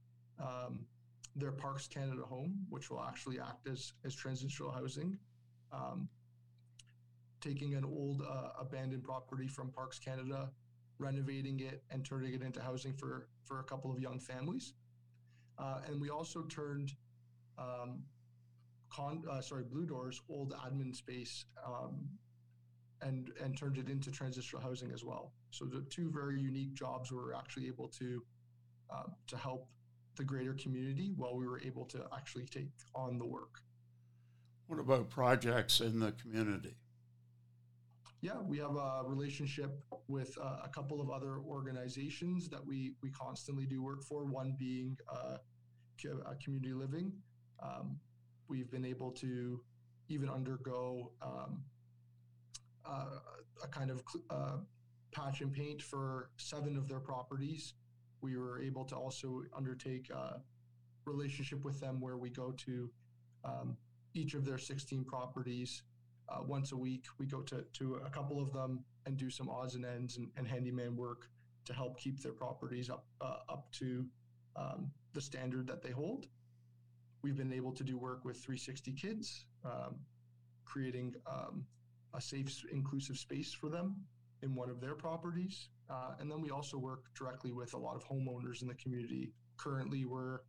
um, 0.41 0.87
their 1.37 1.53
Parks 1.53 1.87
Canada 1.87 2.23
home, 2.23 2.67
which 2.69 2.91
will 2.91 3.03
actually 3.03 3.39
act 3.39 3.69
as 3.69 3.93
as 4.05 4.15
transitional 4.15 4.71
housing. 4.71 5.19
Um, 5.73 6.09
taking 7.41 7.75
an 7.75 7.85
old 7.85 8.23
uh, 8.23 8.51
abandoned 8.61 9.03
property 9.03 9.49
from 9.49 9.71
Parks 9.71 9.99
Canada, 9.99 10.51
renovating 10.99 11.61
it, 11.61 11.83
and 11.91 12.05
turning 12.05 12.35
it 12.35 12.43
into 12.43 12.61
housing 12.61 12.95
for 12.95 13.29
for 13.45 13.61
a 13.61 13.65
couple 13.65 13.91
of 13.91 14.01
young 14.01 14.19
families. 14.19 14.75
Uh, 15.59 15.81
and 15.87 16.01
we 16.01 16.11
also 16.11 16.43
turned 16.43 16.93
um, 17.59 18.03
con, 18.91 19.23
uh, 19.31 19.41
sorry, 19.41 19.65
Blue 19.65 19.87
Door's 19.87 20.21
old 20.29 20.55
admin 20.55 20.95
space 20.95 21.45
um, 21.67 22.09
and 23.01 23.31
and 23.43 23.57
turned 23.57 23.79
it 23.79 23.89
into 23.89 24.11
transitional 24.11 24.63
housing 24.63 24.93
as 24.93 25.05
well. 25.05 25.33
So 25.51 25.65
the 25.65 25.85
two 25.91 26.11
very 26.11 26.41
unique 26.41 26.75
jobs 26.75 27.11
we 27.11 27.19
were 27.19 27.35
actually 27.35 27.67
able 27.67 27.89
to 27.89 28.23
uh, 28.91 29.05
to 29.27 29.37
help 29.37 29.69
the 30.17 30.25
greater 30.25 30.55
community 30.55 31.13
while 31.17 31.37
we 31.37 31.47
were 31.47 31.61
able 31.61 31.87
to 31.87 32.05
actually 32.15 32.47
take 32.47 32.71
on 32.95 33.19
the 33.19 33.27
work. 33.27 33.61
What 34.67 34.79
about 34.79 35.11
projects 35.11 35.81
in 35.81 36.01
the 36.01 36.13
community? 36.13 36.77
Yeah, 38.23 38.41
we 38.41 38.59
have 38.59 38.77
a 38.77 39.03
relationship 39.05 39.83
with 40.07 40.39
uh, 40.41 40.59
a 40.65 40.69
couple 40.69 41.01
of 41.01 41.11
other 41.11 41.41
organizations 41.41 42.49
that 42.51 42.65
we 42.65 42.95
we 43.03 43.11
constantly 43.11 43.67
do 43.67 43.83
work 43.83 44.05
for. 44.05 44.25
One 44.25 44.55
being 44.57 44.97
uh, 45.13 45.39
community 46.43 46.73
living. 46.73 47.13
Um, 47.61 47.99
we've 48.49 48.71
been 48.71 48.85
able 48.85 49.11
to 49.11 49.61
even 50.09 50.29
undergo 50.29 51.11
um, 51.21 51.65
uh, 52.85 53.19
a 53.65 53.67
kind 53.67 53.91
of 53.91 54.03
uh, 54.31 54.59
patch 55.11 55.41
and 55.41 55.53
paint 55.53 55.83
for 55.83 56.31
seven 56.37 56.77
of 56.77 56.89
their 56.89 57.01
properties. 57.01 57.75
We 58.21 58.37
were 58.37 58.63
able 58.63 58.85
to 58.85 58.95
also 58.95 59.43
undertake 59.53 60.11
a 60.11 60.41
relationship 61.07 61.65
with 61.65 61.81
them 61.81 62.01
where 62.01 62.19
we 62.19 62.31
go 62.31 62.53
to 62.53 62.91
um, 63.45 63.77
each 64.15 64.35
of 64.35 64.45
their 64.45 64.59
16 64.59 65.05
properties 65.05 65.83
uh, 66.29 66.43
once 66.47 66.73
a 66.73 66.77
week. 66.77 67.07
We 67.19 67.27
go 67.27 67.41
to, 67.43 67.65
to 67.75 68.01
a 68.05 68.11
couple 68.11 68.41
of 68.41 68.53
them 68.53 68.85
and 69.07 69.17
do 69.17 69.31
some 69.31 69.49
odds 69.49 69.75
and 69.75 69.85
ends 69.85 70.17
and, 70.17 70.29
and 70.37 70.47
handyman 70.47 70.97
work 70.97 71.29
to 71.65 71.73
help 71.73 71.99
keep 71.99 72.21
their 72.23 72.33
properties 72.33 72.91
up 72.91 73.05
uh, 73.21 73.39
up 73.49 73.71
to 73.73 74.07
um, 74.57 74.91
the 75.13 75.21
standard 75.21 75.67
that 75.67 75.83
they 75.83 75.91
hold. 75.91 76.27
We've 77.23 77.37
been 77.37 77.53
able 77.53 77.73
to 77.73 77.85
do 77.85 77.97
work 77.97 78.25
with 78.25 78.37
360 78.37 78.93
Kids, 78.93 79.47
um, 79.65 79.97
creating 80.65 81.15
um, 81.27 81.65
a 82.15 82.21
safe, 82.21 82.65
inclusive 82.73 83.17
space 83.17 83.53
for 83.53 83.69
them 83.69 83.97
in 84.43 84.55
one 84.55 84.69
of 84.69 84.81
their 84.81 84.95
properties. 84.95 85.69
Uh, 85.89 86.15
and 86.19 86.31
then 86.31 86.41
we 86.41 86.51
also 86.51 86.77
work 86.77 87.05
directly 87.15 87.53
with 87.53 87.75
a 87.75 87.79
lot 87.79 87.95
of 87.95 88.05
homeowners 88.05 88.63
in 88.63 88.69
the 88.69 88.75
community. 88.75 89.33
Currently, 89.57 90.05
we're 90.05 90.41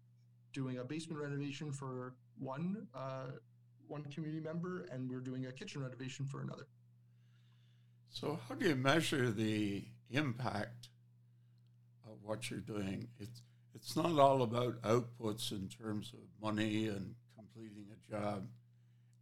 doing 0.51 0.77
a 0.79 0.83
basement 0.83 1.21
renovation 1.21 1.71
for 1.71 2.15
one 2.39 2.87
uh, 2.95 3.31
one 3.87 4.03
community 4.03 4.39
member, 4.39 4.87
and 4.91 5.09
we're 5.09 5.19
doing 5.19 5.45
a 5.45 5.51
kitchen 5.51 5.81
renovation 5.81 6.25
for 6.25 6.41
another. 6.41 6.67
So, 8.09 8.39
how 8.47 8.55
do 8.55 8.67
you 8.67 8.75
measure 8.75 9.31
the 9.31 9.85
impact 10.09 10.89
of 12.05 12.17
what 12.21 12.49
you're 12.49 12.59
doing? 12.59 13.07
It's 13.19 13.41
it's 13.75 13.95
not 13.95 14.19
all 14.19 14.43
about 14.43 14.81
outputs 14.83 15.51
in 15.51 15.67
terms 15.67 16.13
of 16.13 16.19
money 16.41 16.87
and 16.87 17.15
completing 17.35 17.87
a 17.91 18.11
job 18.11 18.47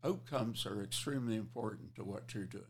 outcomes 0.03 0.65
are 0.65 0.84
extremely 0.84 1.36
important 1.36 1.96
to 1.96 2.03
what 2.03 2.34
you're 2.34 2.46
doing. 2.46 2.63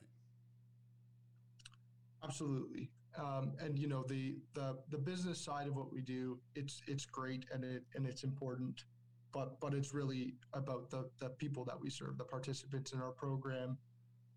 Absolutely. 2.24 2.90
Um, 3.18 3.54
and 3.60 3.78
you 3.78 3.88
know 3.88 4.04
the, 4.08 4.38
the 4.54 4.78
the 4.90 4.98
business 4.98 5.38
side 5.38 5.68
of 5.68 5.76
what 5.76 5.92
we 5.92 6.00
do 6.00 6.40
it's 6.56 6.82
it's 6.88 7.06
great 7.06 7.44
and 7.54 7.66
it 7.66 7.84
and 7.94 8.08
it's 8.08 8.24
important 8.24 8.86
but 9.34 9.60
but 9.60 9.74
it's 9.74 9.94
really 9.94 10.36
about 10.54 10.90
the 10.90 11.10
the 11.20 11.30
people 11.30 11.64
that 11.66 11.80
we 11.80 11.90
serve 11.90 12.18
the 12.18 12.24
participants 12.24 12.94
in 12.94 13.02
our 13.02 13.12
program. 13.12 13.78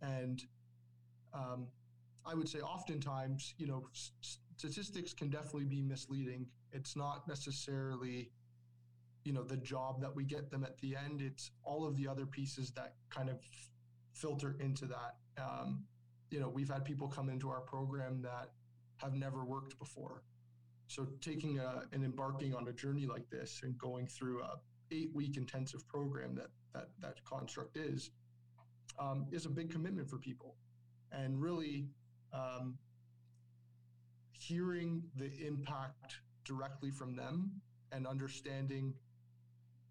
And 0.03 0.43
um, 1.33 1.67
i 2.27 2.35
would 2.35 2.49
say 2.49 2.61
oftentimes 2.61 3.55
you 3.59 3.67
know 3.67 3.87
statistics 4.57 5.13
can 5.13 5.29
definitely 5.29 5.65
be 5.65 5.83
misleading. 5.83 6.47
It's 6.73 6.97
not 6.97 7.27
necessarily 7.29 8.31
you 9.25 9.33
know 9.33 9.43
the 9.43 9.57
job 9.57 10.01
that 10.03 10.15
we 10.15 10.25
get 10.25 10.51
them 10.51 10.65
at 10.65 10.79
the 10.79 10.97
end. 10.97 11.23
It's 11.23 11.51
all 11.63 11.87
of 11.87 11.97
the 11.97 12.07
other 12.09 12.27
pieces 12.27 12.71
that 12.73 12.95
kind 13.11 13.29
of 13.29 13.39
filter 14.13 14.57
into 14.61 14.87
that. 14.87 15.17
Um, 15.39 15.85
you 16.31 16.41
know 16.41 16.49
we've 16.49 16.71
had 16.71 16.85
people 16.85 17.09
come 17.09 17.29
into 17.29 17.51
our 17.51 17.61
program 17.61 18.23
that 18.23 18.51
have 18.99 19.15
never 19.15 19.45
worked 19.45 19.79
before. 19.79 20.23
So 20.87 21.07
taking 21.21 21.59
a, 21.59 21.83
and 21.93 22.05
embarking 22.05 22.55
on 22.55 22.69
a 22.69 22.73
journey 22.73 23.07
like 23.07 23.29
this 23.31 23.61
and 23.63 23.77
going 23.79 24.07
through 24.07 24.43
a 24.43 24.59
eight 24.95 25.11
week 25.15 25.37
intensive 25.37 25.87
program 25.89 26.35
that 26.35 26.51
that 26.73 26.89
that 27.01 27.25
construct 27.25 27.77
is 27.77 28.11
um, 28.99 29.27
is 29.33 29.47
a 29.47 29.51
big 29.51 29.71
commitment 29.71 30.09
for 30.09 30.19
people 30.19 30.57
and 31.13 31.41
really 31.41 31.87
um, 32.33 32.77
hearing 34.33 35.03
the 35.17 35.31
impact 35.47 36.19
directly 36.45 36.91
from 36.91 37.15
them 37.15 37.51
and 37.93 38.07
understanding 38.07 38.93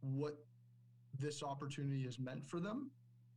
what 0.01 0.37
this 1.19 1.41
opportunity 1.43 2.03
has 2.03 2.19
meant 2.19 2.45
for 2.45 2.59
them, 2.59 2.91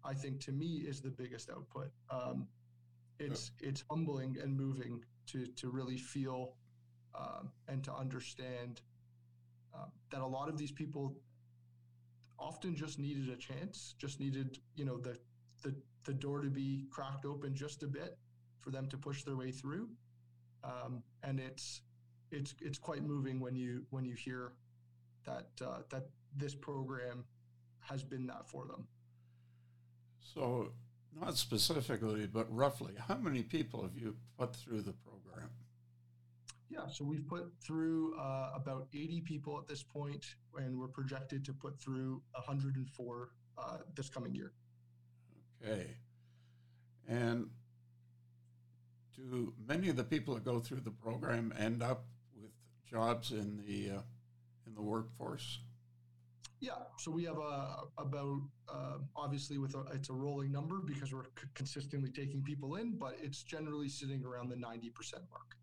I 0.04 0.14
think 0.14 0.40
to 0.40 0.52
me 0.52 0.85
is 0.87 1.00
the 1.00 1.11
biggest 1.11 1.50
output. 1.50 1.90
Um, 2.11 2.49
it's 3.18 3.52
yeah. 3.61 3.68
it's 3.70 3.85
humbling 3.90 4.37
and 4.42 4.56
moving 4.56 5.00
to 5.28 5.46
to 5.46 5.70
really 5.70 5.96
feel 5.96 6.54
um, 7.14 7.50
and 7.68 7.82
to 7.85 7.94
understand 7.94 8.82
uh, 9.75 9.87
that 10.11 10.20
a 10.20 10.26
lot 10.26 10.49
of 10.49 10.58
these 10.58 10.73
people 10.73 11.16
often 12.38 12.75
just 12.75 12.99
needed 12.99 13.28
a 13.28 13.37
chance, 13.37 13.95
just 13.99 14.21
needed 14.21 14.59
you 14.75 14.85
know 14.85 14.99
the 14.99 15.19
the 15.62 15.75
the 16.05 16.14
door 16.14 16.40
to 16.40 16.50
be 16.50 16.87
cracked 16.90 17.25
open 17.25 17.55
just 17.55 17.83
a 17.83 17.87
bit 17.87 18.19
for 18.61 18.71
them 18.71 18.88
to 18.88 18.97
push 18.97 19.23
their 19.23 19.37
way 19.37 19.50
through, 19.50 19.88
um, 20.64 21.02
and 21.23 21.40
it's 21.40 21.83
it's 22.31 22.55
it's 22.61 22.78
quite 22.78 23.02
moving 23.02 23.40
when 23.40 23.57
you 23.57 23.85
when 23.90 24.05
you 24.05 24.14
hear 24.14 24.52
that 25.25 25.49
uh, 25.64 25.78
that 25.90 26.09
this 26.37 26.55
program 26.55 27.25
has 27.81 28.02
been 28.02 28.26
that 28.26 28.49
for 28.49 28.66
them. 28.66 28.87
So, 30.35 30.73
not 31.19 31.37
specifically, 31.37 32.26
but 32.26 32.47
roughly, 32.55 32.95
how 33.09 33.16
many 33.16 33.43
people 33.43 33.83
have 33.83 33.97
you 33.97 34.16
put 34.38 34.57
through 34.57 34.83
the 34.83 34.93
program? 34.93 35.50
Yeah, 36.76 36.88
so 36.88 37.04
we've 37.04 37.26
put 37.26 37.50
through 37.64 38.14
uh, 38.18 38.50
about 38.54 38.87
80 38.92 39.23
people 39.23 39.59
at 39.59 39.66
this 39.66 39.83
point, 39.83 40.26
and 40.56 40.78
we're 40.78 40.88
projected 40.88 41.45
to 41.47 41.52
put 41.54 41.80
through 41.80 42.21
104 42.33 43.30
uh, 43.56 43.76
this 43.95 44.11
coming 44.11 44.35
year. 44.35 44.52
Okay. 45.62 45.87
And 47.09 47.49
do 49.14 49.54
many 49.66 49.88
of 49.88 49.97
the 49.97 50.04
people 50.04 50.35
that 50.35 50.45
go 50.45 50.61
through 50.61 50.80
the 50.80 50.90
program 50.90 51.54
end 51.59 51.83
up 51.83 52.04
with 52.38 52.50
jobs 52.90 53.30
in 53.33 53.62
the 53.66 53.97
uh, 53.97 54.00
in 54.66 54.75
the 54.75 54.83
workforce? 54.83 55.61
Yeah, 56.61 56.73
so 56.99 57.11
we 57.11 57.25
have 57.25 57.38
a 57.38 57.85
about 57.97 58.40
uh, 58.68 58.99
obviously 59.14 59.56
with 59.56 59.75
a, 59.75 59.85
it's 59.95 60.11
a 60.11 60.12
rolling 60.12 60.52
number 60.52 60.80
because 60.85 61.12
we're 61.14 61.25
c- 61.25 61.49
consistently 61.54 62.11
taking 62.11 62.42
people 62.42 62.76
in, 62.76 62.99
but 62.99 63.16
it's 63.23 63.42
generally 63.42 63.88
sitting 63.88 64.25
around 64.25 64.50
the 64.50 64.56
ninety 64.56 64.90
percent 64.90 65.23
mark. 65.30 65.56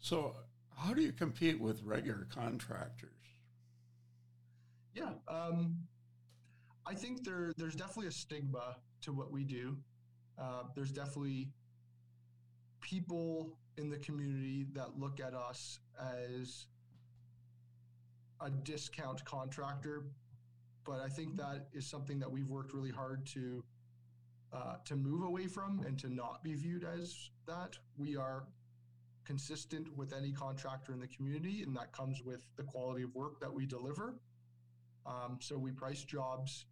So, 0.00 0.36
how 0.76 0.94
do 0.94 1.02
you 1.02 1.12
compete 1.12 1.60
with 1.60 1.82
regular 1.82 2.26
contractors? 2.32 3.10
Yeah, 4.94 5.10
um, 5.28 5.76
I 6.86 6.94
think 6.94 7.24
there 7.24 7.52
there's 7.56 7.74
definitely 7.74 8.06
a 8.06 8.12
stigma 8.12 8.76
to 9.02 9.12
what 9.12 9.30
we 9.30 9.44
do. 9.44 9.76
Uh, 10.38 10.64
there's 10.74 10.92
definitely 10.92 11.50
people 12.80 13.58
in 13.76 13.90
the 13.90 13.98
community 13.98 14.66
that 14.72 14.98
look 14.98 15.20
at 15.20 15.34
us 15.34 15.80
as 16.00 16.66
a 18.40 18.50
discount 18.50 19.24
contractor, 19.24 20.06
but 20.84 21.00
I 21.00 21.08
think 21.08 21.36
that 21.36 21.66
is 21.72 21.88
something 21.88 22.18
that 22.20 22.30
we've 22.30 22.48
worked 22.48 22.72
really 22.72 22.90
hard 22.90 23.26
to 23.26 23.64
uh, 24.52 24.76
to 24.84 24.96
move 24.96 25.22
away 25.22 25.46
from 25.46 25.80
and 25.86 25.98
to 25.98 26.08
not 26.08 26.42
be 26.42 26.54
viewed 26.54 26.84
as 26.84 27.30
that. 27.46 27.76
We 27.96 28.16
are 28.16 28.44
consistent 29.28 29.94
with 29.94 30.14
any 30.14 30.32
contractor 30.32 30.94
in 30.94 30.98
the 30.98 31.06
community, 31.06 31.62
and 31.62 31.76
that 31.76 31.92
comes 31.92 32.22
with 32.22 32.40
the 32.56 32.62
quality 32.62 33.02
of 33.02 33.14
work 33.14 33.38
that 33.40 33.52
we 33.52 33.66
deliver. 33.66 34.14
Um, 35.04 35.36
so 35.40 35.58
we 35.58 35.70
price 35.70 36.02
jobs 36.02 36.64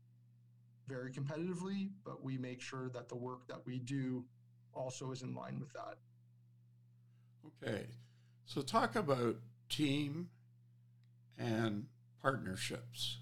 very 0.88 1.12
competitively, 1.12 1.90
but 2.02 2.24
we 2.24 2.38
make 2.38 2.62
sure 2.62 2.88
that 2.94 3.10
the 3.10 3.14
work 3.14 3.46
that 3.48 3.60
we 3.66 3.78
do 3.78 4.24
also 4.72 5.12
is 5.12 5.20
in 5.20 5.34
line 5.34 5.60
with 5.60 5.70
that. 5.74 5.98
Okay, 7.62 7.86
so 8.46 8.62
talk 8.62 8.96
about 8.96 9.36
team 9.68 10.30
and 11.36 11.84
partnerships. 12.22 13.18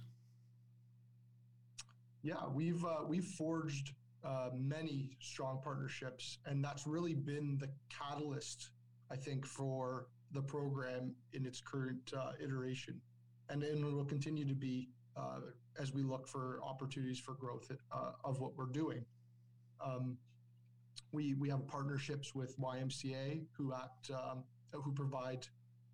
Yeah, 2.23 2.47
we've 2.53 2.85
uh, 2.85 3.05
we've 3.07 3.25
forged 3.25 3.91
uh, 4.25 4.51
many 4.57 5.17
strong 5.21 5.61
partnerships, 5.63 6.39
and 6.47 6.65
that's 6.65 6.87
really 6.87 7.15
been 7.15 7.59
the 7.59 7.69
catalyst, 7.91 8.71
I 9.11 9.17
think, 9.17 9.47
for 9.47 10.09
the 10.33 10.43
program 10.43 11.15
in 11.33 11.47
its 11.47 11.61
current 11.61 12.13
uh, 12.17 12.33
iteration, 12.43 13.01
and 13.49 13.63
and 13.63 13.85
will 13.85 14.05
continue 14.05 14.47
to 14.47 14.55
be 14.55 14.91
uh, 15.17 15.41
as 15.79 15.93
we 15.93 16.03
look 16.03 16.29
for 16.29 16.61
opportunities 16.63 17.19
for 17.19 17.35
growth 17.35 17.71
uh, 17.93 18.13
of 18.25 18.41
what 18.41 18.57
we're 18.57 18.67
doing. 18.67 19.05
Um, 19.85 20.17
we 21.13 21.35
we 21.35 21.49
have 21.51 21.67
partnerships 21.67 22.35
with 22.35 22.59
YMCA 22.59 23.45
who 23.57 23.73
act 23.73 24.11
um, 24.11 24.45
who 24.73 24.93
provide 24.93 25.47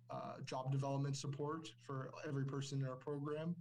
uh, 0.09 0.33
job 0.45 0.71
development 0.71 1.15
support 1.15 1.69
for 1.81 2.11
every 2.27 2.45
person 2.45 2.79
in 2.79 2.87
our 2.87 2.95
program. 2.95 3.55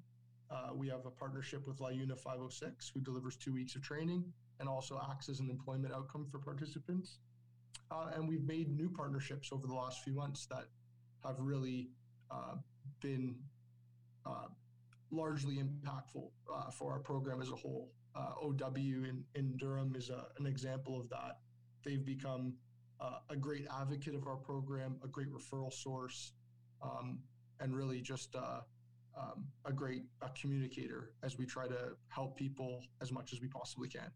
Uh, 0.51 0.71
we 0.75 0.89
have 0.89 1.07
a 1.07 1.11
partnership 1.11 1.65
with 1.69 1.79
LIUNA 1.79 2.17
506, 2.19 2.91
who 2.93 3.01
delivers 3.01 3.37
two 3.37 3.53
weeks 3.53 3.77
of 3.77 3.83
training 3.83 4.25
and 4.59 4.69
also 4.69 5.01
acts 5.11 5.29
as 5.29 5.39
an 5.39 5.49
employment 5.49 5.95
outcome 5.95 6.27
for 6.31 6.39
participants. 6.39 7.19
Uh, 7.91 8.11
and 8.15 8.29
we've 8.29 8.45
made 8.45 8.75
new 8.77 8.89
partnerships 8.89 9.51
over 9.53 9.67
the 9.67 9.75
last 9.75 10.03
few 10.05 10.15
months 10.15 10.47
that 10.47 10.67
have 11.25 11.37
really 11.39 11.91
uh, 12.31 12.55
been 13.01 13.35
uh, 14.25 14.47
largely 15.11 15.57
impactful 15.57 16.31
uh, 16.53 16.71
for 16.71 16.93
our 16.93 17.01
program 17.01 17.43
as 17.43 17.51
a 17.51 17.57
whole. 17.57 17.91
OW 18.17 18.75
in, 18.75 19.25
in 19.35 19.57
Durham 19.57 19.95
is 19.97 20.11
a, 20.11 20.27
an 20.39 20.47
example 20.47 21.01
of 21.01 21.09
that. 21.09 21.39
They've 21.85 22.05
become 22.05 22.55
a 23.31 23.37
great 23.37 23.67
advocate 23.81 24.15
of 24.15 24.27
our 24.27 24.37
program, 24.37 24.97
a 25.03 25.09
great 25.09 25.29
referral 25.33 25.73
source, 25.73 26.33
um, 26.83 27.21
and 27.61 27.75
really 27.75 28.01
just 28.01 28.35
uh, 28.37 28.61
um, 29.19 29.47
a 29.65 29.73
great 29.73 30.05
uh, 30.23 30.29
communicator 30.41 31.13
as 31.23 31.39
we 31.39 31.47
try 31.47 31.67
to 31.67 31.93
help 32.09 32.37
people 32.37 32.83
as 33.01 33.13
much 33.13 33.33
as 33.33 33.41
we 33.41 33.49
possibly 33.49 33.89
can. 33.89 34.11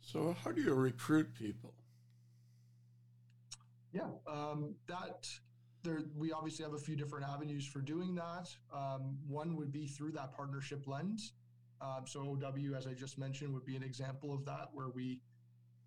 So, 0.00 0.34
how 0.42 0.52
do 0.52 0.62
you 0.62 0.74
recruit 0.74 1.34
people? 1.34 1.74
Yeah, 3.92 4.08
um, 4.26 4.74
that 4.86 5.28
there 5.82 6.02
we 6.16 6.32
obviously 6.32 6.64
have 6.64 6.74
a 6.74 6.78
few 6.78 6.96
different 6.96 7.26
avenues 7.26 7.66
for 7.66 7.80
doing 7.80 8.14
that. 8.14 8.48
Um, 8.74 9.18
one 9.26 9.56
would 9.56 9.72
be 9.72 9.86
through 9.86 10.12
that 10.12 10.32
partnership 10.34 10.86
lens. 10.86 11.32
Uh, 11.80 12.00
so 12.04 12.20
OW, 12.20 12.76
as 12.76 12.86
I 12.86 12.94
just 12.94 13.18
mentioned, 13.18 13.52
would 13.52 13.64
be 13.66 13.76
an 13.76 13.82
example 13.82 14.32
of 14.32 14.44
that, 14.46 14.68
where 14.72 14.88
we 14.88 15.20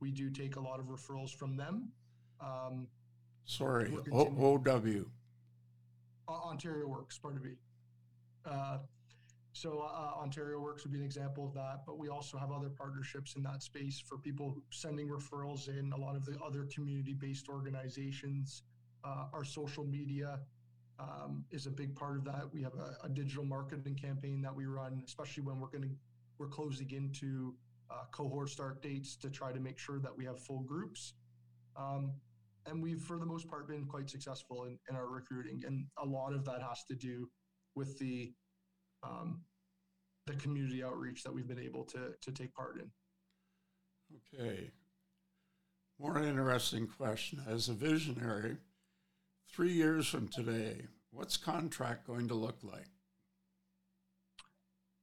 we 0.02 0.12
do 0.12 0.30
take 0.30 0.56
a 0.58 0.60
lot 0.60 0.80
of 0.80 0.88
referrals 0.88 1.34
from 1.34 1.56
them. 1.56 1.90
Um, 2.42 2.88
Sorry, 3.46 3.96
o- 4.12 4.64
OW. 4.68 5.06
Ontario 6.28 6.88
Works, 6.88 7.18
pardon 7.18 7.42
me. 7.44 7.52
Uh, 8.46 8.80
so 9.56 9.80
uh, 9.80 10.22
Ontario 10.22 10.60
Works 10.60 10.84
would 10.84 10.92
be 10.92 11.00
an 11.00 11.06
example 11.06 11.48
of 11.48 11.54
that, 11.54 11.84
but 11.88 11.98
we 11.98 12.10
also 12.10 12.38
have 12.38 12.52
other 12.52 12.68
partnerships 12.68 13.38
in 13.38 13.44
that 13.44 13.64
space 13.64 14.04
for 14.06 14.18
people 14.18 14.58
sending 14.70 15.08
referrals 15.08 15.70
in. 15.70 15.94
A 15.94 15.98
lot 15.98 16.18
of 16.18 16.26
the 16.26 16.38
other 16.46 16.68
community-based 16.76 17.48
organizations, 17.48 18.64
uh, 19.06 19.28
our 19.32 19.46
social 19.46 19.86
media 19.86 20.42
um, 21.00 21.46
is 21.52 21.68
a 21.68 21.72
big 21.72 21.96
part 21.96 22.18
of 22.18 22.26
that. 22.26 22.52
We 22.52 22.64
have 22.64 22.74
a, 22.74 23.06
a, 23.06 23.10
digital 23.10 23.46
marketing 23.46 23.96
campaign 23.96 24.42
that 24.42 24.54
we 24.54 24.66
run, 24.66 25.02
especially 25.08 25.44
when 25.44 25.62
we're 25.62 25.70
going 25.70 25.84
to 25.84 25.96
we're 26.38 26.50
closing 26.50 26.92
into 26.92 27.56
uh, 27.90 28.04
cohort 28.12 28.50
start 28.50 28.82
dates 28.82 29.16
to 29.16 29.30
try 29.30 29.54
to 29.54 29.62
make 29.62 29.80
sure 29.80 30.00
that 30.00 30.16
we 30.16 30.26
have 30.26 30.38
full 30.38 30.64
groups. 30.64 31.14
Um, 31.78 32.12
and 32.66 32.84
we've 32.84 33.02
for 33.02 33.18
the 33.18 33.26
most 33.26 33.48
part 33.48 33.70
been 33.70 33.86
quite 33.86 34.10
successful 34.10 34.66
in, 34.66 34.78
in 34.90 34.98
our 34.98 35.08
recruiting 35.08 35.64
and 35.66 35.86
a 35.98 36.06
lot 36.06 36.34
of 36.34 36.44
that 36.44 36.62
has 36.62 36.84
to 36.90 36.96
do 36.96 37.30
with 37.74 37.98
the 38.00 38.34
um, 39.06 39.42
the 40.28 40.34
community 40.34 40.84
outreach 40.84 41.24
that 41.24 41.34
we've 41.34 41.48
been 41.48 41.60
able 41.60 41.84
to 41.86 42.14
to 42.22 42.32
take 42.32 42.54
part 42.54 42.80
in. 42.80 42.92
Okay. 44.40 44.72
More 46.00 46.20
interesting 46.20 46.88
question. 46.88 47.42
As 47.48 47.70
a 47.70 47.74
visionary 47.74 48.58
three 49.54 49.72
years 49.72 50.08
from 50.08 50.28
today 50.28 50.88
what's 51.12 51.38
construct 51.38 52.06
going 52.06 52.28
to 52.28 52.34
look 52.34 52.58
like? 52.64 52.88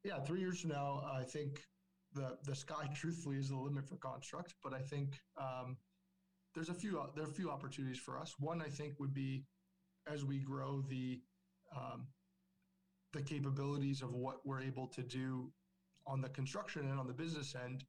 Yeah 0.04 0.18
three 0.20 0.40
years 0.40 0.60
from 0.60 0.70
now 0.70 1.02
i 1.10 1.22
think 1.22 1.62
the 2.12 2.36
the 2.44 2.54
sky 2.54 2.90
truthfully 2.94 3.36
is 3.36 3.48
the 3.48 3.56
limit 3.56 3.88
for 3.88 3.96
construct 3.96 4.54
but 4.62 4.74
i 4.74 4.80
think 4.80 5.20
um, 5.40 5.76
there's 6.54 6.68
a 6.68 6.74
few 6.74 7.00
there 7.14 7.24
are 7.24 7.28
a 7.28 7.32
few 7.32 7.50
opportunities 7.50 7.98
for 7.98 8.18
us. 8.18 8.34
One 8.38 8.60
I 8.60 8.68
think 8.68 8.98
would 8.98 9.14
be 9.14 9.44
as 10.10 10.24
we 10.24 10.38
grow 10.38 10.82
the 10.88 11.20
um, 11.74 12.06
the 13.12 13.22
capabilities 13.22 14.02
of 14.02 14.14
what 14.14 14.36
we're 14.44 14.60
able 14.60 14.86
to 14.88 15.02
do 15.02 15.50
on 16.06 16.20
the 16.20 16.28
construction 16.28 16.88
and 16.88 16.98
on 16.98 17.06
the 17.06 17.12
business 17.12 17.54
end, 17.54 17.84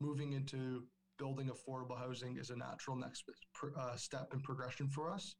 moving 0.00 0.32
into 0.32 0.84
building 1.18 1.50
affordable 1.50 1.98
housing 1.98 2.36
is 2.36 2.50
a 2.50 2.56
natural 2.56 2.96
next 2.96 3.24
uh, 3.76 3.96
step 3.96 4.28
in 4.32 4.40
progression 4.40 4.88
for 4.88 5.10
us. 5.10 5.34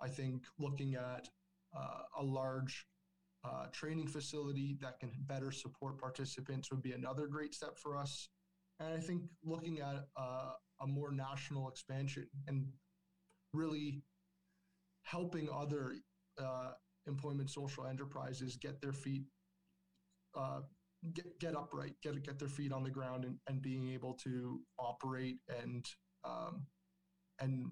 I 0.00 0.08
think 0.08 0.42
looking 0.58 0.96
at 0.96 1.28
uh, 1.76 2.02
a 2.18 2.22
large 2.22 2.86
uh, 3.44 3.66
training 3.72 4.08
facility 4.08 4.76
that 4.80 4.98
can 5.00 5.10
better 5.26 5.50
support 5.50 5.98
participants 5.98 6.70
would 6.70 6.82
be 6.82 6.92
another 6.92 7.26
great 7.26 7.54
step 7.54 7.78
for 7.78 7.96
us. 7.96 8.28
And 8.80 8.94
I 8.94 9.00
think 9.00 9.22
looking 9.44 9.80
at 9.80 10.06
uh, 10.16 10.52
a 10.80 10.86
more 10.86 11.12
national 11.12 11.68
expansion 11.68 12.26
and 12.48 12.66
really 13.52 14.02
helping 15.04 15.48
other 15.50 15.94
uh, 16.40 16.72
employment 17.06 17.50
social 17.50 17.86
enterprises 17.86 18.56
get 18.56 18.80
their 18.80 18.92
feet 18.92 19.24
uh, 20.36 20.60
get 21.14 21.38
get 21.40 21.56
upright, 21.56 21.94
get 22.02 22.22
get 22.22 22.38
their 22.38 22.48
feet 22.48 22.72
on 22.72 22.82
the 22.82 22.90
ground, 22.90 23.24
and, 23.24 23.36
and 23.48 23.62
being 23.62 23.88
able 23.88 24.14
to 24.24 24.60
operate 24.78 25.38
and 25.62 25.84
um, 26.24 26.66
and 27.40 27.66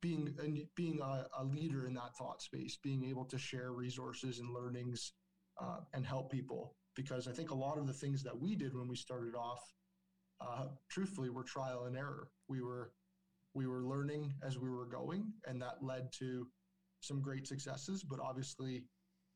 being 0.00 0.34
and 0.38 0.60
being 0.76 1.00
a, 1.00 1.26
a, 1.38 1.44
leader 1.44 1.86
in 1.86 1.94
that 1.94 2.14
thought 2.16 2.42
space, 2.42 2.78
being 2.82 3.04
able 3.04 3.24
to 3.24 3.38
share 3.38 3.72
resources 3.72 4.38
and 4.38 4.54
learnings 4.54 5.12
uh, 5.60 5.80
and 5.94 6.06
help 6.06 6.30
people. 6.30 6.76
Because 6.94 7.28
I 7.28 7.32
think 7.32 7.50
a 7.50 7.54
lot 7.54 7.78
of 7.78 7.86
the 7.86 7.92
things 7.92 8.22
that 8.22 8.38
we 8.38 8.56
did 8.56 8.74
when 8.74 8.88
we 8.88 8.96
started 8.96 9.34
off 9.34 9.60
uh, 10.40 10.66
truthfully 10.90 11.28
were 11.28 11.44
trial 11.44 11.84
and 11.84 11.96
error. 11.96 12.28
We 12.48 12.62
were 12.62 12.92
we 13.54 13.66
were 13.66 13.84
learning 13.84 14.32
as 14.46 14.58
we 14.58 14.70
were 14.70 14.86
going, 14.86 15.32
and 15.46 15.60
that 15.60 15.82
led 15.82 16.08
to 16.20 16.46
some 17.00 17.20
great 17.20 17.46
successes, 17.46 18.02
but 18.02 18.18
obviously 18.20 18.84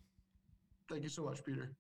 Thank 0.90 1.04
you 1.04 1.10
so 1.10 1.24
much, 1.24 1.44
Peter. 1.44 1.76